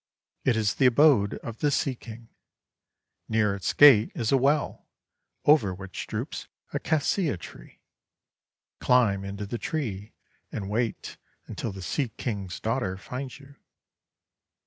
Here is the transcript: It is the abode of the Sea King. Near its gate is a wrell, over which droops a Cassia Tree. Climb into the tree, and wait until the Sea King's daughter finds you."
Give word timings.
It 0.43 0.57
is 0.57 0.73
the 0.73 0.87
abode 0.87 1.35
of 1.43 1.59
the 1.59 1.69
Sea 1.69 1.93
King. 1.93 2.29
Near 3.29 3.53
its 3.53 3.71
gate 3.71 4.11
is 4.15 4.31
a 4.31 4.35
wrell, 4.35 4.87
over 5.45 5.75
which 5.75 6.07
droops 6.07 6.47
a 6.73 6.79
Cassia 6.79 7.37
Tree. 7.37 7.81
Climb 8.79 9.23
into 9.23 9.45
the 9.45 9.59
tree, 9.59 10.13
and 10.51 10.71
wait 10.71 11.17
until 11.45 11.71
the 11.71 11.83
Sea 11.83 12.09
King's 12.17 12.59
daughter 12.59 12.97
finds 12.97 13.39
you." 13.39 13.57